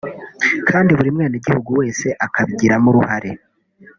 [0.69, 3.31] kandi buri mwenegihugu wese akabigiramo uruhare